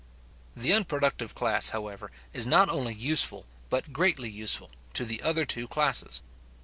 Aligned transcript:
The 0.55 0.73
unproductive 0.73 1.35
class, 1.35 1.69
however, 1.69 2.09
is 2.33 2.47
not 2.47 2.69
only 2.69 2.95
useful, 2.95 3.45
but 3.69 3.93
greatly 3.93 4.31
useful, 4.31 4.71
to 4.95 5.05
the 5.05 5.21
other 5.21 5.45
two 5.45 5.67
classes. 5.67 6.23